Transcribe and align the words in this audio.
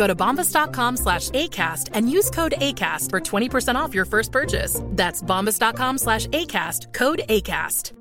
Go 0.00 0.06
to 0.06 0.14
bombas.com 0.14 0.96
slash 0.96 1.28
ACAST 1.30 1.90
and 1.92 2.10
use 2.10 2.30
code 2.30 2.54
ACAST 2.56 3.10
for 3.10 3.20
20% 3.20 3.74
off 3.74 3.94
your 3.94 4.06
first 4.06 4.32
purchase. 4.32 4.80
That's 4.96 5.22
bombas.com 5.22 5.98
slash 5.98 6.26
ACAST, 6.28 6.94
code 6.94 7.20
ACAST. 7.28 7.92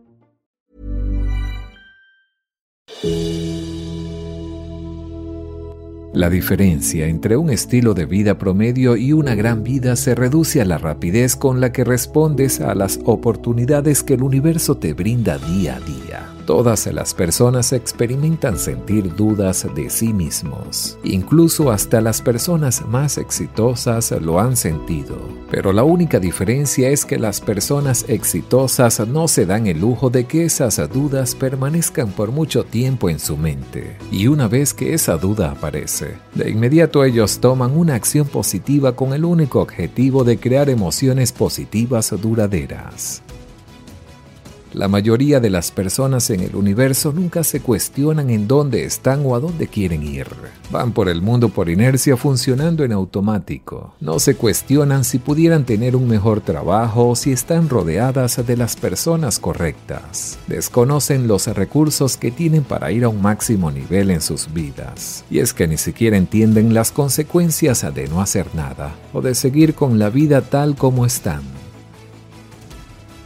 La 6.13 6.29
diferencia 6.29 7.07
entre 7.07 7.35
un 7.35 7.49
estilo 7.49 7.93
de 7.93 8.05
vida 8.05 8.37
promedio 8.37 8.95
y 8.95 9.11
una 9.11 9.35
gran 9.35 9.63
vida 9.63 9.97
se 9.97 10.15
reduce 10.15 10.61
a 10.61 10.65
la 10.65 10.77
rapidez 10.77 11.35
con 11.35 11.59
la 11.59 11.73
que 11.73 11.83
respondes 11.83 12.61
a 12.61 12.75
las 12.75 12.99
oportunidades 13.03 14.03
que 14.03 14.13
el 14.13 14.23
universo 14.23 14.77
te 14.77 14.93
brinda 14.93 15.37
día 15.37 15.75
a 15.75 15.79
día. 15.81 16.38
Todas 16.49 16.87
las 16.87 17.13
personas 17.13 17.73
experimentan 17.73 18.57
sentir 18.57 19.15
dudas 19.15 19.67
de 19.75 19.87
sí 19.91 20.13
mismos. 20.13 20.97
Incluso 21.03 21.69
hasta 21.69 22.01
las 22.01 22.23
personas 22.23 22.83
más 22.87 23.19
exitosas 23.19 24.11
lo 24.19 24.39
han 24.39 24.57
sentido. 24.57 25.15
Pero 25.51 25.71
la 25.71 25.83
única 25.83 26.19
diferencia 26.19 26.89
es 26.89 27.05
que 27.05 27.19
las 27.19 27.39
personas 27.39 28.03
exitosas 28.07 29.07
no 29.07 29.27
se 29.27 29.45
dan 29.45 29.67
el 29.67 29.79
lujo 29.79 30.09
de 30.09 30.25
que 30.25 30.45
esas 30.45 30.81
dudas 30.91 31.35
permanezcan 31.35 32.09
por 32.13 32.31
mucho 32.31 32.63
tiempo 32.63 33.11
en 33.11 33.19
su 33.19 33.37
mente. 33.37 33.99
Y 34.11 34.25
una 34.25 34.47
vez 34.47 34.73
que 34.73 34.95
esa 34.95 35.17
duda 35.17 35.51
aparece, 35.51 36.17
de 36.33 36.49
inmediato 36.49 37.03
ellos 37.03 37.37
toman 37.37 37.77
una 37.77 37.93
acción 37.93 38.25
positiva 38.25 38.95
con 38.95 39.13
el 39.13 39.23
único 39.23 39.61
objetivo 39.61 40.23
de 40.23 40.39
crear 40.39 40.67
emociones 40.71 41.31
positivas 41.31 42.11
duraderas. 42.19 43.21
La 44.73 44.87
mayoría 44.87 45.39
de 45.39 45.49
las 45.49 45.71
personas 45.71 46.29
en 46.29 46.41
el 46.41 46.55
universo 46.55 47.11
nunca 47.11 47.43
se 47.43 47.59
cuestionan 47.59 48.29
en 48.29 48.47
dónde 48.47 48.83
están 48.83 49.25
o 49.25 49.35
a 49.35 49.39
dónde 49.39 49.67
quieren 49.67 50.03
ir. 50.03 50.27
Van 50.69 50.91
por 50.91 51.09
el 51.09 51.23
mundo 51.23 51.49
por 51.49 51.69
inercia 51.69 52.15
funcionando 52.15 52.83
en 52.83 52.91
automático. 52.91 53.95
No 53.99 54.19
se 54.19 54.35
cuestionan 54.35 55.03
si 55.03 55.17
pudieran 55.17 55.65
tener 55.65 55.95
un 55.95 56.07
mejor 56.07 56.41
trabajo 56.41 57.09
o 57.09 57.15
si 57.15 57.31
están 57.31 57.67
rodeadas 57.67 58.45
de 58.45 58.57
las 58.57 58.75
personas 58.75 59.39
correctas. 59.39 60.37
Desconocen 60.47 61.27
los 61.27 61.47
recursos 61.47 62.15
que 62.15 62.29
tienen 62.29 62.63
para 62.63 62.91
ir 62.91 63.05
a 63.05 63.09
un 63.09 63.23
máximo 63.23 63.71
nivel 63.71 64.11
en 64.11 64.21
sus 64.21 64.53
vidas. 64.53 65.25
Y 65.31 65.39
es 65.39 65.53
que 65.53 65.67
ni 65.67 65.77
siquiera 65.77 66.15
entienden 66.15 66.75
las 66.75 66.91
consecuencias 66.91 67.85
de 67.93 68.07
no 68.07 68.21
hacer 68.21 68.45
nada 68.53 68.93
o 69.13 69.21
de 69.21 69.33
seguir 69.33 69.73
con 69.73 69.97
la 69.97 70.11
vida 70.11 70.41
tal 70.41 70.75
como 70.75 71.07
están. 71.07 71.58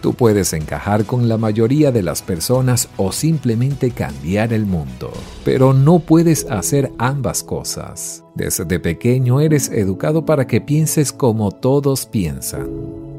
Tú 0.04 0.14
puedes 0.14 0.52
encajar 0.52 1.06
con 1.06 1.30
la 1.30 1.38
mayoría 1.38 1.94
de 1.94 2.04
las 2.04 2.22
personas 2.22 2.90
o 2.98 3.14
simplemente 3.14 3.92
cambiar 3.92 4.52
el 4.52 4.66
mundo, 4.66 5.14
pero 5.46 5.72
no 5.72 6.00
puedes 6.00 6.46
hacer 6.52 6.92
ambas 6.98 7.42
cosas. 7.42 8.26
Desde 8.36 8.82
pequeño 8.82 9.40
eres 9.40 9.70
educado 9.70 10.26
para 10.26 10.46
que 10.46 10.60
pienses 10.60 11.14
como 11.14 11.52
todos 11.52 12.06
piensan, 12.06 12.70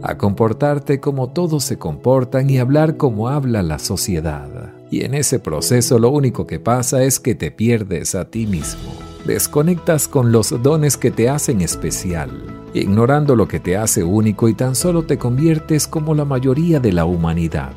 a 0.03 0.19
comportarte 0.19 1.01
como 1.01 1.31
todos 1.31 1.65
se 1.65 1.79
comportan 1.79 2.51
y 2.51 2.59
hablar 2.59 2.99
como 2.99 3.31
habla 3.31 3.63
la 3.63 3.79
sociedad. 3.79 4.75
Y 4.91 5.05
en 5.05 5.15
ese 5.15 5.39
proceso 5.39 5.99
lo 5.99 6.11
único 6.11 6.47
que 6.47 6.61
pasa 6.61 7.03
es 7.03 7.19
que 7.19 7.35
te 7.35 7.51
pierdes 7.51 8.15
a 8.15 8.27
ti 8.27 8.47
mismo. 8.47 8.93
Desconectas 9.25 10.07
con 10.07 10.33
los 10.33 10.63
dones 10.63 10.99
que 10.99 11.11
te 11.11 11.31
hacen 11.31 11.63
especial 11.63 12.64
ignorando 12.75 13.37
lo 13.37 13.49
que 13.49 13.61
te 13.61 13.77
hace 13.77 14.03
único 14.03 14.49
y 14.49 14.55
tan 14.55 14.75
solo 14.75 15.05
te 15.05 15.17
conviertes 15.17 15.87
como 15.87 16.15
la 16.15 16.25
mayoría 16.25 16.81
de 16.81 16.93
la 16.93 17.05
humanidad. 17.05 17.73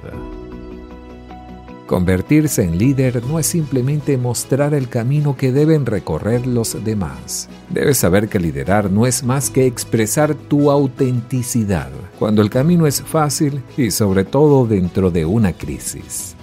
Convertirse 1.85 2.63
en 2.63 2.77
líder 2.77 3.23
no 3.23 3.39
es 3.39 3.47
simplemente 3.47 4.17
mostrar 4.17 4.73
el 4.73 4.89
camino 4.89 5.37
que 5.37 5.53
deben 5.53 5.85
recorrer 5.85 6.45
los 6.45 6.83
demás. 6.83 7.47
Debes 7.69 7.99
saber 7.99 8.27
que 8.27 8.41
liderar 8.41 8.91
no 8.91 9.07
es 9.07 9.23
más 9.23 9.49
que 9.49 9.65
expresar 9.65 10.35
tu 10.35 10.69
autenticidad, 10.69 11.89
cuando 12.19 12.41
el 12.41 12.49
camino 12.49 12.87
es 12.87 13.01
fácil 13.01 13.61
y 13.77 13.91
sobre 13.91 14.25
todo 14.25 14.65
dentro 14.65 15.11
de 15.11 15.23
una 15.23 15.53
crisis. 15.53 16.35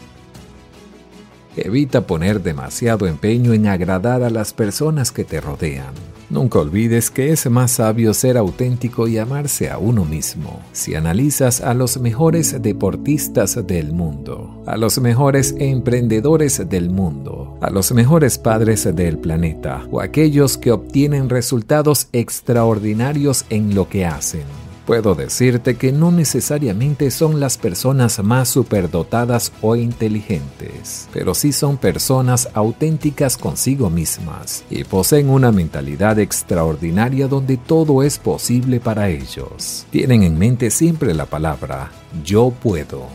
Evita 1.57 2.07
poner 2.07 2.43
demasiado 2.43 3.07
empeño 3.07 3.53
en 3.53 3.67
agradar 3.67 4.23
a 4.23 4.31
las 4.31 4.55
personas 4.55 5.13
que 5.13 5.25
te 5.25 5.43
rodean. 5.43 6.14
Nunca 6.31 6.59
olvides 6.59 7.11
que 7.11 7.33
es 7.33 7.49
más 7.51 7.73
sabio 7.73 8.15
ser 8.15 8.37
auténtico 8.37 9.07
y 9.09 9.19
amarse 9.19 9.71
a 9.71 9.79
uno 9.79 10.05
mismo. 10.05 10.61
Si 10.73 10.95
analizas 10.95 11.61
a 11.61 11.75
los 11.75 11.99
mejores 11.99 12.61
deportistas 12.63 13.67
del 13.67 13.93
mundo, 13.93 14.63
a 14.67 14.77
los 14.77 14.99
mejores 14.99 15.55
emprendedores 15.59 16.69
del 16.69 16.91
mundo, 16.91 17.59
a 17.61 17.71
los 17.71 17.93
mejores 17.93 18.39
padres 18.39 18.85
del 18.95 19.19
planeta 19.19 19.87
o 19.91 20.01
aquellos 20.01 20.59
que 20.59 20.73
obtienen 20.73 21.29
resultados 21.29 22.09
extraordinarios 22.13 23.45
en 23.51 23.75
lo 23.75 23.89
que 23.89 24.07
hacen, 24.07 24.45
Puedo 24.87 25.15
decirte 25.15 25.77
que 25.77 25.93
no 25.93 26.13
necesariamente 26.13 27.11
son 27.11 27.41
las 27.41 27.57
personas 27.57 28.23
más 28.23 28.51
superdotadas 28.51 29.51
o 29.63 29.77
inteligentes, 29.77 31.09
pero 31.11 31.35
sí 31.35 31.53
son 31.53 31.79
personas 31.79 32.51
auténticas 32.53 33.39
consigo 33.39 33.89
mismas 33.89 34.63
y 34.69 34.85
poseen 34.85 35.31
una 35.31 35.53
mentalidad 35.53 36.19
extraordinaria 36.19 37.29
donde 37.29 37.57
todo 37.57 38.03
es 38.03 38.19
posible 38.19 38.79
para 38.79 39.09
ellos. 39.09 39.87
Tienen 39.91 40.23
en 40.23 40.39
mente 40.39 40.71
siempre 40.71 41.15
la 41.15 41.25
palabra 41.25 41.91
yo 42.23 42.51
puedo. 42.51 43.07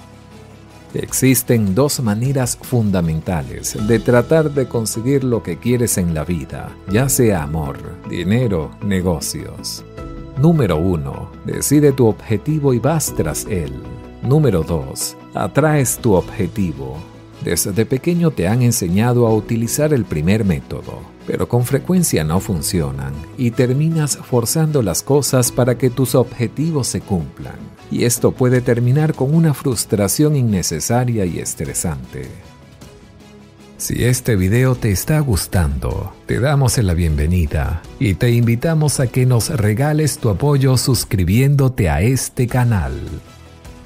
Existen 0.95 1.75
dos 1.75 1.99
maneras 1.99 2.57
fundamentales 2.59 3.77
de 3.87 3.99
tratar 3.99 4.51
de 4.51 4.67
conseguir 4.67 5.23
lo 5.23 5.43
que 5.43 5.59
quieres 5.59 5.99
en 5.99 6.15
la 6.15 6.25
vida, 6.25 6.75
ya 6.91 7.09
sea 7.09 7.43
amor, 7.43 7.77
dinero, 8.09 8.71
negocios. 8.81 9.85
Número 10.39 10.77
1. 10.77 11.31
Decide 11.43 11.91
tu 11.91 12.07
objetivo 12.07 12.73
y 12.73 12.79
vas 12.79 13.13
tras 13.13 13.45
él. 13.47 13.73
Número 14.23 14.63
2. 14.63 15.17
Atraes 15.33 15.97
tu 15.97 16.13
objetivo. 16.13 16.95
Desde 17.43 17.85
pequeño 17.85 18.31
te 18.31 18.47
han 18.47 18.61
enseñado 18.61 19.27
a 19.27 19.33
utilizar 19.35 19.93
el 19.93 20.05
primer 20.05 20.45
método, 20.45 21.01
pero 21.27 21.49
con 21.49 21.65
frecuencia 21.65 22.23
no 22.23 22.39
funcionan 22.39 23.11
y 23.37 23.51
terminas 23.51 24.15
forzando 24.15 24.81
las 24.81 25.03
cosas 25.03 25.51
para 25.51 25.77
que 25.77 25.89
tus 25.89 26.15
objetivos 26.15 26.87
se 26.87 27.01
cumplan. 27.01 27.57
Y 27.91 28.05
esto 28.05 28.31
puede 28.31 28.61
terminar 28.61 29.15
con 29.15 29.35
una 29.35 29.53
frustración 29.53 30.37
innecesaria 30.37 31.25
y 31.25 31.39
estresante. 31.39 32.29
Si 33.79 34.03
este 34.03 34.35
video 34.35 34.75
te 34.75 34.91
está 34.91 35.21
gustando, 35.21 36.13
te 36.25 36.41
damos 36.41 36.77
la 36.79 36.93
bienvenida 36.93 37.81
y 37.97 38.15
te 38.15 38.29
invitamos 38.29 38.99
a 38.99 39.07
que 39.07 39.25
nos 39.25 39.47
regales 39.47 40.17
tu 40.17 40.27
apoyo 40.27 40.75
suscribiéndote 40.75 41.89
a 41.89 42.01
este 42.01 42.45
canal. 42.47 42.91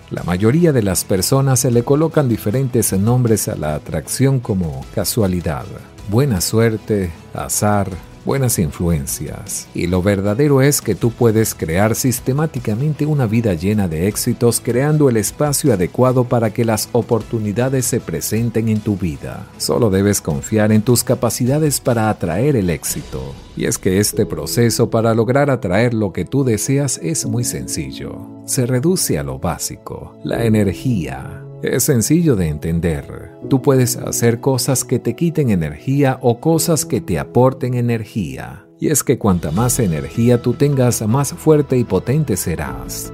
La 0.09 0.23
mayoría 0.23 0.71
de 0.73 0.81
las 0.81 1.03
personas 1.03 1.59
se 1.59 1.69
le 1.69 1.83
colocan 1.83 2.27
diferentes 2.27 2.91
nombres 2.93 3.47
a 3.47 3.55
la 3.55 3.75
atracción 3.75 4.39
como 4.39 4.83
casualidad, 4.95 5.65
buena 6.09 6.41
suerte, 6.41 7.11
azar, 7.35 7.87
buenas 8.25 8.59
influencias. 8.59 9.67
Y 9.73 9.87
lo 9.87 10.01
verdadero 10.01 10.61
es 10.61 10.81
que 10.81 10.95
tú 10.95 11.11
puedes 11.11 11.53
crear 11.55 11.95
sistemáticamente 11.95 13.05
una 13.05 13.25
vida 13.25 13.53
llena 13.53 13.87
de 13.87 14.07
éxitos 14.07 14.61
creando 14.63 15.09
el 15.09 15.17
espacio 15.17 15.73
adecuado 15.73 16.23
para 16.23 16.51
que 16.51 16.65
las 16.65 16.89
oportunidades 16.91 17.85
se 17.85 17.99
presenten 17.99 18.69
en 18.69 18.79
tu 18.79 18.97
vida. 18.97 19.47
Solo 19.57 19.89
debes 19.89 20.21
confiar 20.21 20.71
en 20.71 20.81
tus 20.81 21.03
capacidades 21.03 21.79
para 21.79 22.09
atraer 22.09 22.55
el 22.55 22.69
éxito. 22.69 23.33
Y 23.55 23.65
es 23.65 23.77
que 23.77 23.99
este 23.99 24.25
proceso 24.25 24.89
para 24.89 25.13
lograr 25.13 25.49
atraer 25.49 25.93
lo 25.93 26.11
que 26.11 26.25
tú 26.25 26.43
deseas 26.43 26.99
es 27.03 27.25
muy 27.25 27.43
sencillo. 27.43 28.27
Se 28.45 28.65
reduce 28.65 29.17
a 29.19 29.23
lo 29.23 29.39
básico, 29.39 30.17
la 30.23 30.43
energía 30.45 31.43
es 31.63 31.83
sencillo 31.83 32.35
de 32.35 32.49
entender. 32.49 33.31
Tú 33.49 33.61
puedes 33.61 33.95
hacer 33.95 34.41
cosas 34.41 34.83
que 34.83 34.99
te 34.99 35.15
quiten 35.15 35.49
energía 35.49 36.19
o 36.21 36.41
cosas 36.41 36.85
que 36.85 36.99
te 36.99 37.17
aporten 37.17 37.73
energía. 37.73 38.65
Y 38.79 38.89
es 38.89 39.01
que 39.01 39.17
cuanta 39.17 39.49
más 39.51 39.79
energía 39.79 40.41
tú 40.41 40.53
tengas, 40.53 41.07
más 41.07 41.31
fuerte 41.31 41.77
y 41.77 41.85
potente 41.85 42.35
serás. 42.35 43.13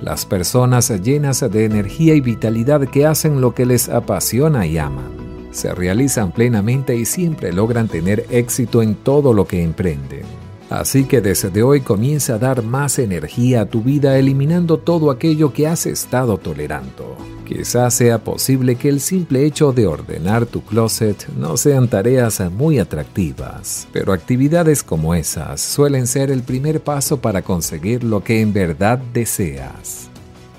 Las 0.00 0.24
personas 0.24 0.88
llenas 1.02 1.40
de 1.50 1.64
energía 1.64 2.14
y 2.14 2.20
vitalidad 2.20 2.88
que 2.88 3.04
hacen 3.04 3.40
lo 3.40 3.52
que 3.54 3.66
les 3.66 3.88
apasiona 3.88 4.64
y 4.64 4.78
aman, 4.78 5.10
se 5.50 5.74
realizan 5.74 6.30
plenamente 6.30 6.94
y 6.94 7.04
siempre 7.04 7.52
logran 7.52 7.88
tener 7.88 8.24
éxito 8.30 8.82
en 8.82 8.94
todo 8.94 9.32
lo 9.32 9.48
que 9.48 9.64
emprenden. 9.64 10.22
Así 10.70 11.06
que 11.06 11.20
desde 11.20 11.64
hoy 11.64 11.80
comienza 11.80 12.34
a 12.34 12.38
dar 12.38 12.62
más 12.62 13.00
energía 13.00 13.62
a 13.62 13.66
tu 13.66 13.82
vida 13.82 14.16
eliminando 14.16 14.78
todo 14.78 15.10
aquello 15.10 15.52
que 15.52 15.66
has 15.66 15.86
estado 15.86 16.38
tolerando. 16.38 17.37
Quizás 17.48 17.94
sea 17.94 18.18
posible 18.18 18.76
que 18.76 18.90
el 18.90 19.00
simple 19.00 19.46
hecho 19.46 19.72
de 19.72 19.86
ordenar 19.86 20.44
tu 20.44 20.60
closet 20.60 21.26
no 21.30 21.56
sean 21.56 21.88
tareas 21.88 22.40
muy 22.50 22.78
atractivas, 22.78 23.88
pero 23.90 24.12
actividades 24.12 24.82
como 24.82 25.14
esas 25.14 25.62
suelen 25.62 26.06
ser 26.06 26.30
el 26.30 26.42
primer 26.42 26.82
paso 26.82 27.22
para 27.22 27.40
conseguir 27.40 28.04
lo 28.04 28.22
que 28.22 28.42
en 28.42 28.52
verdad 28.52 28.98
deseas. 29.14 30.07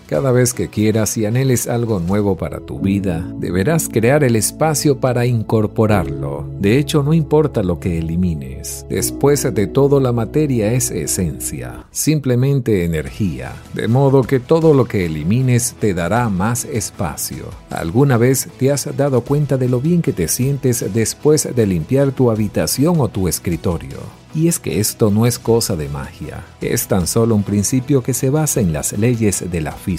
Cada 0.10 0.32
vez 0.32 0.56
que 0.56 0.70
quieras 0.70 1.16
y 1.18 1.28
anheles 1.28 1.68
algo 1.68 2.00
nuevo 2.00 2.36
para 2.36 2.62
tu 2.62 2.80
vida, 2.80 3.32
deberás 3.38 3.88
crear 3.88 4.24
el 4.24 4.36
espacio 4.36 5.00
para 5.00 5.28
incorporarlo. 5.28 6.50
De 6.60 6.80
hecho, 6.80 7.04
no 7.04 7.14
importa 7.14 7.62
lo 7.62 7.80
que 7.80 8.00
elimines. 8.00 8.88
Después 8.90 9.54
de 9.54 9.68
todo, 9.68 10.00
la 10.00 10.12
materia 10.12 10.74
es 10.74 10.90
esencia, 10.90 11.86
simplemente 11.92 12.86
energía. 12.86 13.54
De 13.76 13.88
modo 13.88 14.24
que 14.24 14.40
todo 14.40 14.74
lo 14.74 14.86
que 14.86 15.06
elimines 15.06 15.76
te 15.80 15.94
dará 15.94 16.28
más 16.30 16.66
espacio. 16.66 17.46
¿Alguna 17.70 18.18
vez 18.18 18.48
te 18.58 18.72
has 18.72 18.90
dado 18.98 19.22
cuenta 19.22 19.58
de 19.58 19.70
lo 19.70 19.80
bien 19.80 20.02
que 20.02 20.12
te 20.12 20.28
sientes 20.28 20.92
después 20.92 21.48
de 21.56 21.68
limpiar 21.68 22.14
tu 22.14 22.32
habitación 22.32 23.00
o 23.00 23.10
tu 23.10 23.28
escritorio? 23.28 24.00
Y 24.34 24.48
es 24.48 24.60
que 24.60 24.80
esto 24.80 25.10
no 25.10 25.26
es 25.26 25.40
cosa 25.40 25.76
de 25.76 25.90
magia, 25.90 26.46
es 26.62 26.88
tan 26.88 27.08
solo 27.08 27.34
un 27.34 27.42
principio 27.42 28.04
que 28.04 28.14
se 28.14 28.30
basa 28.30 28.62
en 28.62 28.74
las 28.74 28.94
leyes 28.94 29.50
de 29.50 29.62
la 29.62 29.72
física. 29.72 29.99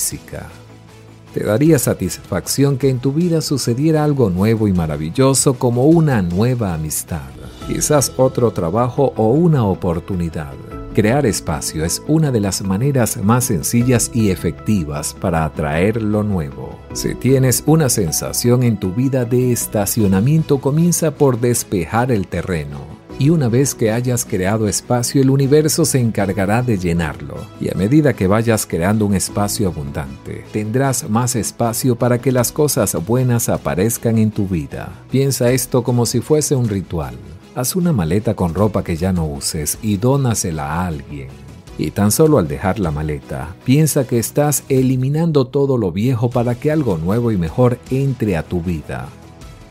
Te 1.35 1.44
daría 1.44 1.79
satisfacción 1.79 2.76
que 2.76 2.88
en 2.88 2.99
tu 2.99 3.12
vida 3.12 3.41
sucediera 3.41 4.02
algo 4.02 4.31
nuevo 4.31 4.67
y 4.67 4.73
maravilloso 4.73 5.55
como 5.55 5.87
una 5.87 6.23
nueva 6.23 6.75
amistad, 6.75 7.31
quizás 7.69 8.12
otro 8.17 8.50
trabajo 8.50 9.12
o 9.17 9.29
una 9.29 9.64
oportunidad. 9.64 10.55
Crear 10.93 11.25
espacio 11.25 11.85
es 11.85 12.02
una 12.08 12.32
de 12.32 12.41
las 12.41 12.62
maneras 12.62 13.17
más 13.23 13.44
sencillas 13.44 14.11
y 14.12 14.31
efectivas 14.31 15.14
para 15.20 15.44
atraer 15.44 16.02
lo 16.02 16.25
nuevo. 16.25 16.76
Si 16.94 17.14
tienes 17.14 17.62
una 17.67 17.88
sensación 17.88 18.64
en 18.64 18.76
tu 18.76 18.93
vida 18.93 19.25
de 19.25 19.52
estacionamiento, 19.52 20.58
comienza 20.58 21.12
por 21.12 21.38
despejar 21.38 22.11
el 22.11 22.26
terreno 22.26 23.00
y 23.20 23.28
una 23.28 23.50
vez 23.50 23.75
que 23.75 23.93
hayas 23.93 24.25
creado 24.25 24.67
espacio, 24.67 25.20
el 25.20 25.28
universo 25.28 25.84
se 25.84 26.00
encargará 26.00 26.62
de 26.62 26.78
llenarlo. 26.78 27.37
Y 27.61 27.69
a 27.69 27.75
medida 27.75 28.14
que 28.14 28.26
vayas 28.26 28.64
creando 28.64 29.05
un 29.05 29.14
espacio 29.14 29.69
abundante, 29.69 30.46
tendrás 30.52 31.08
más 31.11 31.37
espacio 31.37 31.96
para 31.96 32.19
que 32.19 32.32
las 32.32 32.50
cosas 32.50 32.96
buenas 33.06 33.50
aparezcan 33.50 34.17
en 34.17 34.31
tu 34.31 34.49
vida. 34.49 34.90
Piensa 35.11 35.50
esto 35.50 35.82
como 35.82 36.06
si 36.06 36.22
fuese 36.22 36.55
un 36.55 36.67
ritual. 36.67 37.14
Haz 37.55 37.76
una 37.76 37.93
maleta 37.93 38.34
con 38.34 38.55
ropa 38.55 38.82
que 38.82 38.96
ya 38.96 39.12
no 39.12 39.26
uses 39.26 39.76
y 39.82 39.99
dónasela 39.99 40.73
a 40.73 40.87
alguien. 40.87 41.28
Y 41.76 41.90
tan 41.90 42.12
solo 42.12 42.38
al 42.38 42.49
dejar 42.49 42.78
la 42.78 42.90
maleta, 42.90 43.55
piensa 43.64 44.06
que 44.06 44.19
estás 44.19 44.64
eliminando 44.70 45.46
todo 45.46 45.76
lo 45.76 45.93
viejo 45.93 46.31
para 46.31 46.55
que 46.55 46.70
algo 46.70 46.96
nuevo 46.96 47.32
y 47.32 47.37
mejor 47.37 47.78
entre 47.90 48.38
a 48.38 48.44
tu 48.44 48.62
vida. 48.62 49.11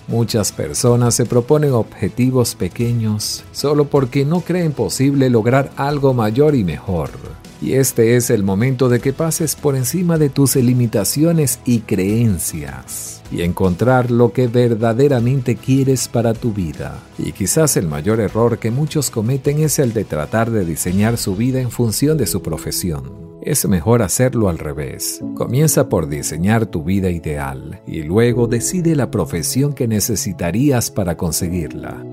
Muchas 0.10 0.52
personas 0.52 1.14
se 1.14 1.28
proponen 1.28 1.72
objetivos 1.72 2.56
pequeños 2.56 3.44
solo 3.52 3.86
porque 3.86 4.26
no 4.26 4.42
creen 4.42 4.72
posible 4.72 5.30
lograr 5.30 5.72
algo 5.76 6.16
mayor 6.16 6.56
y 6.56 6.64
mejor. 6.64 7.12
Y 7.62 7.74
este 7.74 8.16
es 8.16 8.32
el 8.32 8.44
momento 8.44 8.90
de 8.90 9.02
que 9.02 9.14
pases 9.14 9.56
por 9.56 9.76
encima 9.76 10.18
de 10.18 10.30
tus 10.30 10.56
limitaciones 10.56 11.60
y 11.64 11.82
creencias 11.82 13.22
y 13.32 13.44
encontrar 13.44 14.10
lo 14.10 14.34
que 14.34 14.48
verdaderamente 14.48 15.56
quieres 15.56 16.08
para 16.08 16.34
tu 16.34 16.54
vida. 16.54 16.98
Y 17.20 17.32
quizás 17.32 17.78
el 17.78 17.88
mayor 17.88 18.20
error 18.20 18.58
que 18.58 18.72
muchos 18.72 19.12
cometen 19.12 19.60
es 19.60 19.78
el 19.78 19.94
de 19.94 20.06
tratar 20.06 20.50
de 20.50 20.66
diseñar 20.66 21.18
su 21.18 21.36
vida 21.36 21.62
en 21.62 21.70
función 21.70 22.18
de 22.18 22.26
su 22.26 22.42
profesión 22.42 23.29
es 23.42 23.68
mejor 23.68 24.02
hacerlo 24.02 24.50
al 24.50 24.58
revés. 24.58 25.22
Comienza 25.36 25.90
por 25.90 26.08
diseñar 26.08 26.66
tu 26.66 26.84
vida 26.84 27.10
ideal 27.10 27.82
y 27.88 28.04
luego 28.04 28.48
decide 28.48 28.96
la 28.96 29.12
profesión 29.12 29.74
que 29.74 29.88
necesitarías 29.88 30.92
para 30.92 31.18
conseguirla. 31.18 32.04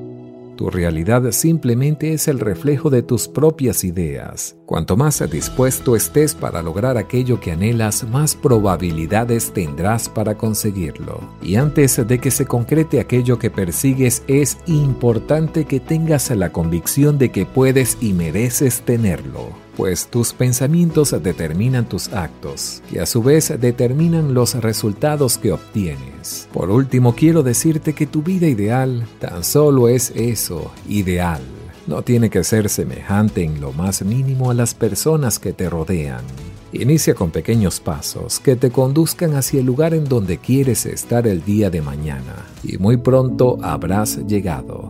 Tu 0.57 0.71
realidad 0.71 1.31
simplemente 1.33 2.15
es 2.15 2.29
el 2.29 2.41
reflejo 2.41 2.89
de 2.89 3.03
tus 3.03 3.29
propias 3.29 3.85
ideas. 3.85 4.57
Cuanto 4.65 4.97
más 4.97 5.23
dispuesto 5.31 5.95
estés 5.95 6.35
para 6.35 6.63
lograr 6.63 6.97
aquello 6.97 7.39
que 7.41 7.53
anhelas, 7.53 8.05
más 8.09 8.35
probabilidades 8.35 9.53
tendrás 9.53 10.09
para 10.09 10.39
conseguirlo. 10.39 11.21
Y 11.43 11.57
antes 11.57 12.01
de 12.09 12.19
que 12.19 12.31
se 12.31 12.47
concrete 12.47 13.01
aquello 13.01 13.39
que 13.39 13.51
persigues, 13.51 14.23
es 14.29 14.57
importante 14.67 15.67
que 15.67 15.79
tengas 15.79 16.31
la 16.31 16.51
convicción 16.51 17.19
de 17.19 17.31
que 17.31 17.45
puedes 17.45 17.99
y 18.01 18.15
mereces 18.15 18.81
tenerlo 18.81 19.66
pues 19.77 20.07
tus 20.09 20.33
pensamientos 20.33 21.15
determinan 21.23 21.89
tus 21.89 22.13
actos 22.13 22.83
y 22.91 22.99
a 22.99 23.07
su 23.07 23.23
vez 23.23 23.53
determinan 23.61 24.33
los 24.33 24.55
resultados 24.55 25.39
que 25.39 25.53
obtienes. 25.53 26.49
Por 26.53 26.71
último, 26.71 27.15
quiero 27.15 27.43
decirte 27.43 27.93
que 27.93 28.07
tu 28.07 28.23
vida 28.23 28.47
ideal 28.49 29.07
tan 29.21 29.45
solo 29.45 29.89
es 29.89 30.13
eso, 30.17 30.73
ideal. 30.89 31.43
No 31.87 32.03
tiene 32.03 32.31
que 32.31 32.43
ser 32.43 32.69
semejante 32.69 33.45
en 33.45 33.61
lo 33.61 33.73
más 33.73 34.03
mínimo 34.03 34.51
a 34.51 34.55
las 34.55 34.75
personas 34.75 35.39
que 35.39 35.53
te 35.53 35.71
rodean. 35.71 36.25
Inicia 36.73 37.15
con 37.15 37.31
pequeños 37.31 37.79
pasos 37.79 38.41
que 38.41 38.57
te 38.57 38.71
conduzcan 38.71 39.35
hacia 39.35 39.61
el 39.61 39.67
lugar 39.67 39.95
en 39.95 40.05
donde 40.05 40.39
quieres 40.39 40.85
estar 40.85 41.27
el 41.27 41.45
día 41.45 41.71
de 41.71 41.81
mañana 41.81 42.47
y 42.65 42.77
muy 42.79 42.97
pronto 42.97 43.59
habrás 43.63 44.19
llegado. 44.27 44.89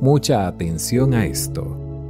Mucha 0.00 0.46
atención 0.46 1.14
a 1.14 1.24
esto. 1.24 1.83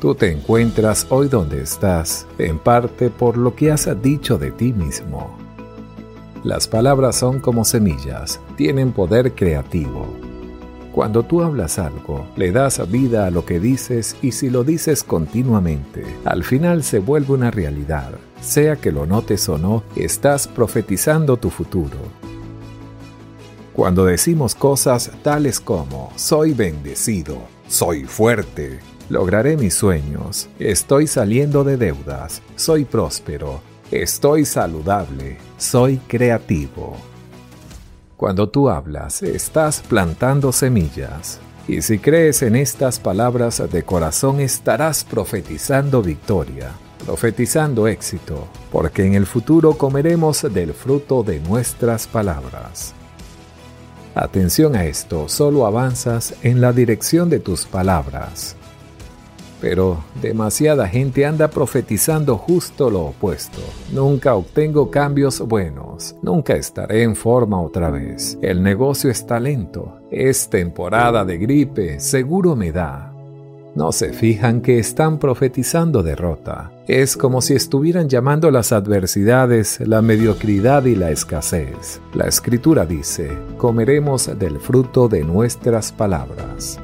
Tú 0.00 0.14
te 0.14 0.30
encuentras 0.30 1.08
hoy 1.10 1.26
donde 1.26 1.60
estás, 1.60 2.28
en 2.38 2.60
parte 2.60 3.10
por 3.10 3.36
lo 3.36 3.56
que 3.56 3.72
has 3.72 3.88
dicho 4.00 4.38
de 4.38 4.52
ti 4.52 4.72
mismo. 4.72 5.36
Las 6.44 6.68
palabras 6.68 7.16
son 7.16 7.40
como 7.40 7.64
semillas, 7.64 8.38
tienen 8.56 8.92
poder 8.92 9.32
creativo. 9.32 10.06
Cuando 10.92 11.24
tú 11.24 11.42
hablas 11.42 11.80
algo, 11.80 12.28
le 12.36 12.52
das 12.52 12.88
vida 12.88 13.26
a 13.26 13.32
lo 13.32 13.44
que 13.44 13.58
dices 13.58 14.14
y 14.22 14.30
si 14.30 14.50
lo 14.50 14.62
dices 14.62 15.02
continuamente, 15.02 16.04
al 16.24 16.44
final 16.44 16.84
se 16.84 17.00
vuelve 17.00 17.34
una 17.34 17.50
realidad. 17.50 18.12
Sea 18.40 18.76
que 18.76 18.92
lo 18.92 19.04
notes 19.04 19.48
o 19.48 19.58
no, 19.58 19.82
estás 19.96 20.46
profetizando 20.46 21.38
tu 21.38 21.50
futuro. 21.50 21.98
Cuando 23.72 24.04
decimos 24.04 24.54
cosas 24.54 25.10
tales 25.24 25.58
como 25.58 26.12
soy 26.14 26.52
bendecido, 26.52 27.38
soy 27.66 28.04
fuerte, 28.04 28.78
Lograré 29.10 29.56
mis 29.56 29.72
sueños. 29.72 30.48
Estoy 30.58 31.06
saliendo 31.06 31.64
de 31.64 31.78
deudas. 31.78 32.42
Soy 32.56 32.84
próspero. 32.84 33.60
estoy 33.90 34.44
saludable, 34.44 35.38
soy 35.56 35.96
creativo. 35.96 36.94
Cuando 38.18 38.50
tú 38.50 38.68
hablas, 38.68 39.22
estás 39.22 39.80
plantando 39.80 40.52
semillas. 40.52 41.40
Y 41.66 41.80
si 41.80 41.98
crees 41.98 42.42
en 42.42 42.54
estas 42.54 42.98
palabras 42.98 43.62
de 43.70 43.82
corazón, 43.82 44.40
estarás 44.40 45.04
profetizando 45.04 46.02
victoria, 46.02 46.72
profetizando 47.06 47.88
éxito, 47.88 48.46
porque 48.70 49.06
en 49.06 49.14
el 49.14 49.24
futuro 49.24 49.78
comeremos 49.78 50.46
del 50.52 50.74
fruto 50.74 51.22
de 51.22 51.40
nuestras 51.40 52.06
palabras. 52.06 52.92
Atención 54.14 54.76
a 54.76 54.84
esto, 54.84 55.28
solo 55.30 55.64
avanzas 55.64 56.34
en 56.42 56.60
la 56.60 56.74
dirección 56.74 57.30
de 57.30 57.40
tus 57.40 57.64
palabras. 57.64 58.57
Pero 59.60 60.04
demasiada 60.22 60.86
gente 60.86 61.26
anda 61.26 61.48
profetizando 61.48 62.36
justo 62.36 62.90
lo 62.90 63.06
opuesto. 63.06 63.58
Nunca 63.92 64.34
obtengo 64.34 64.90
cambios 64.90 65.40
buenos. 65.40 66.14
Nunca 66.22 66.54
estaré 66.54 67.02
en 67.02 67.16
forma 67.16 67.60
otra 67.60 67.90
vez. 67.90 68.38
El 68.40 68.62
negocio 68.62 69.10
está 69.10 69.40
lento. 69.40 70.00
Es 70.10 70.48
temporada 70.48 71.24
de 71.24 71.38
gripe. 71.38 72.00
Seguro 72.00 72.54
me 72.54 72.70
da. 72.72 73.12
No 73.74 73.92
se 73.92 74.12
fijan 74.12 74.60
que 74.60 74.78
están 74.78 75.18
profetizando 75.18 76.02
derrota. 76.02 76.72
Es 76.88 77.16
como 77.16 77.40
si 77.40 77.54
estuvieran 77.54 78.08
llamando 78.08 78.50
las 78.50 78.72
adversidades, 78.72 79.78
la 79.86 80.02
mediocridad 80.02 80.84
y 80.86 80.96
la 80.96 81.10
escasez. 81.10 82.00
La 82.14 82.26
escritura 82.26 82.86
dice, 82.86 83.30
comeremos 83.56 84.36
del 84.38 84.58
fruto 84.58 85.06
de 85.06 85.22
nuestras 85.22 85.92
palabras. 85.92 86.80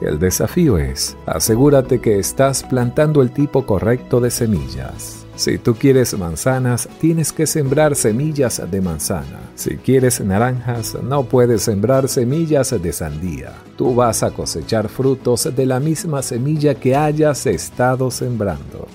El 0.00 0.18
desafío 0.18 0.76
es, 0.76 1.16
asegúrate 1.24 2.00
que 2.00 2.18
estás 2.18 2.62
plantando 2.62 3.22
el 3.22 3.30
tipo 3.30 3.64
correcto 3.64 4.20
de 4.20 4.30
semillas. 4.30 5.26
Si 5.36 5.58
tú 5.58 5.74
quieres 5.74 6.18
manzanas, 6.18 6.88
tienes 7.00 7.32
que 7.32 7.46
sembrar 7.46 7.94
semillas 7.94 8.62
de 8.70 8.80
manzana. 8.80 9.40
Si 9.54 9.76
quieres 9.76 10.20
naranjas, 10.20 10.96
no 11.02 11.24
puedes 11.24 11.62
sembrar 11.62 12.08
semillas 12.08 12.74
de 12.82 12.92
sandía. 12.92 13.52
Tú 13.76 13.94
vas 13.94 14.22
a 14.22 14.30
cosechar 14.30 14.88
frutos 14.88 15.54
de 15.54 15.66
la 15.66 15.80
misma 15.80 16.22
semilla 16.22 16.74
que 16.74 16.94
hayas 16.94 17.46
estado 17.46 18.10
sembrando. 18.10 18.88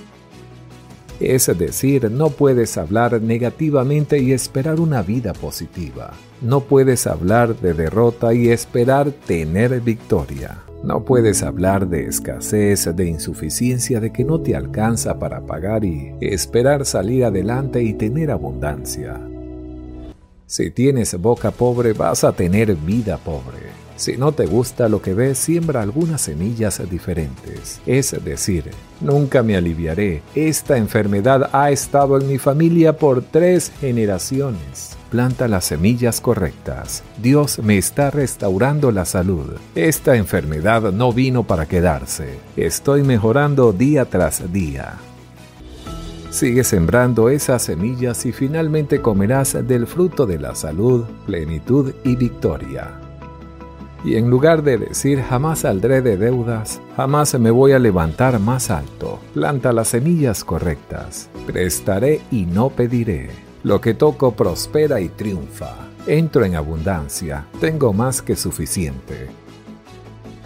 Es 1.20 1.46
decir, 1.56 2.10
no 2.10 2.30
puedes 2.30 2.78
hablar 2.78 3.22
negativamente 3.22 4.20
y 4.20 4.34
esperar 4.34 4.80
una 4.80 5.04
vida 5.04 5.34
positiva. 5.34 6.14
No 6.42 6.62
puedes 6.62 7.06
hablar 7.06 7.56
de 7.56 7.74
derrota 7.76 8.34
y 8.34 8.50
esperar 8.50 9.12
tener 9.12 9.80
victoria. 9.82 10.64
No 10.84 11.06
puedes 11.06 11.44
hablar 11.44 11.88
de 11.88 12.06
escasez, 12.06 12.90
de 12.96 13.06
insuficiencia, 13.06 14.00
de 14.00 14.12
que 14.12 14.24
no 14.24 14.42
te 14.42 14.56
alcanza 14.56 15.20
para 15.20 15.42
pagar 15.42 15.86
y 15.86 16.16
esperar 16.22 16.86
salir 16.86 17.24
adelante 17.24 17.84
y 17.84 17.94
tener 17.94 18.32
abundancia. 18.32 19.22
Si 20.48 20.72
tienes 20.72 21.14
boca 21.22 21.52
pobre, 21.52 21.94
vas 21.94 22.24
a 22.24 22.32
tener 22.32 22.76
vida 22.76 23.18
pobre. 23.18 23.60
Si 23.96 24.18
no 24.18 24.32
te 24.32 24.48
gusta 24.48 24.90
lo 24.90 25.04
que 25.04 25.14
ves, 25.14 25.38
siembra 25.38 25.84
algunas 25.84 26.22
semillas 26.22 26.82
diferentes. 26.90 27.80
Es 27.86 28.16
decir, 28.26 28.72
nunca 29.02 29.44
me 29.44 29.56
aliviaré. 29.56 30.24
Esta 30.34 30.78
enfermedad 30.78 31.52
ha 31.54 31.70
estado 31.70 32.20
en 32.20 32.28
mi 32.28 32.40
familia 32.40 32.98
por 32.98 33.22
tres 33.22 33.72
generaciones 33.80 34.98
planta 35.12 35.50
las 35.50 35.66
semillas 35.66 36.22
correctas. 36.22 37.04
Dios 37.22 37.60
me 37.60 37.78
está 37.78 38.10
restaurando 38.10 38.92
la 38.92 39.04
salud. 39.04 39.58
Esta 39.76 40.16
enfermedad 40.16 40.94
no 40.94 41.12
vino 41.12 41.44
para 41.44 41.68
quedarse. 41.68 42.40
Estoy 42.56 43.04
mejorando 43.04 43.74
día 43.74 44.06
tras 44.06 44.52
día. 44.54 44.94
Sigue 46.30 46.64
sembrando 46.64 47.30
esas 47.30 47.62
semillas 47.62 48.26
y 48.26 48.32
finalmente 48.32 49.02
comerás 49.02 49.58
del 49.68 49.86
fruto 49.86 50.26
de 50.26 50.40
la 50.40 50.56
salud, 50.56 51.04
plenitud 51.26 51.94
y 52.06 52.16
victoria. 52.16 53.02
Y 54.06 54.16
en 54.16 54.30
lugar 54.30 54.64
de 54.64 54.78
decir 54.78 55.22
jamás 55.22 55.60
saldré 55.60 56.02
de 56.02 56.16
deudas, 56.16 56.82
jamás 56.96 57.38
me 57.38 57.52
voy 57.52 57.74
a 57.74 57.80
levantar 57.80 58.40
más 58.40 58.72
alto, 58.72 59.20
planta 59.34 59.74
las 59.74 59.90
semillas 59.90 60.46
correctas. 60.46 61.30
Prestaré 61.46 62.22
y 62.32 62.46
no 62.46 62.70
pediré. 62.70 63.51
Lo 63.64 63.80
que 63.80 63.94
toco 63.94 64.32
prospera 64.32 65.00
y 65.02 65.10
triunfa. 65.10 65.76
Entro 66.08 66.44
en 66.44 66.56
abundancia, 66.56 67.46
tengo 67.60 67.94
más 67.94 68.22
que 68.24 68.36
suficiente. 68.36 69.28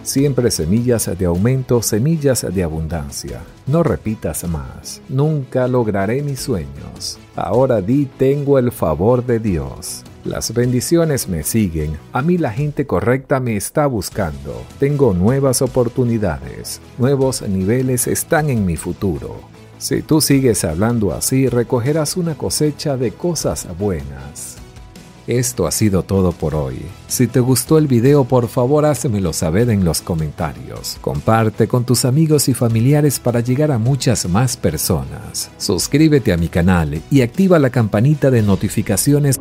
Siempre 0.02 0.50
semillas 0.50 1.10
de 1.18 1.24
aumento, 1.24 1.80
semillas 1.80 2.46
de 2.48 2.62
abundancia. 2.62 3.40
No 3.66 3.82
repitas 3.82 4.46
más. 4.46 5.00
Nunca 5.08 5.66
lograré 5.66 6.22
mis 6.22 6.40
sueños. 6.40 7.18
Ahora 7.34 7.80
di 7.80 8.04
tengo 8.04 8.58
el 8.58 8.70
favor 8.70 9.24
de 9.24 9.40
Dios. 9.40 10.04
Las 10.24 10.52
bendiciones 10.52 11.26
me 11.28 11.42
siguen. 11.42 11.96
A 12.12 12.20
mí 12.20 12.36
la 12.36 12.52
gente 12.52 12.86
correcta 12.86 13.40
me 13.40 13.56
está 13.56 13.86
buscando. 13.86 14.62
Tengo 14.78 15.14
nuevas 15.14 15.62
oportunidades. 15.62 16.82
Nuevos 16.98 17.42
niveles 17.42 18.06
están 18.06 18.50
en 18.50 18.66
mi 18.66 18.76
futuro. 18.76 19.55
Si 19.78 20.02
tú 20.02 20.20
sigues 20.20 20.64
hablando 20.64 21.12
así, 21.12 21.48
recogerás 21.48 22.16
una 22.16 22.34
cosecha 22.34 22.96
de 22.96 23.12
cosas 23.12 23.66
buenas. 23.78 24.56
Esto 25.26 25.66
ha 25.66 25.72
sido 25.72 26.04
todo 26.04 26.30
por 26.30 26.54
hoy. 26.54 26.76
Si 27.08 27.26
te 27.26 27.40
gustó 27.40 27.78
el 27.78 27.88
video, 27.88 28.24
por 28.24 28.46
favor 28.46 28.86
házmelo 28.86 29.32
saber 29.32 29.70
en 29.70 29.84
los 29.84 30.00
comentarios. 30.00 30.98
Comparte 31.00 31.66
con 31.66 31.84
tus 31.84 32.04
amigos 32.04 32.48
y 32.48 32.54
familiares 32.54 33.18
para 33.18 33.40
llegar 33.40 33.72
a 33.72 33.78
muchas 33.78 34.28
más 34.28 34.56
personas. 34.56 35.50
Suscríbete 35.58 36.32
a 36.32 36.36
mi 36.36 36.48
canal 36.48 37.02
y 37.10 37.22
activa 37.22 37.58
la 37.58 37.70
campanita 37.70 38.30
de 38.30 38.42
notificaciones 38.42 39.40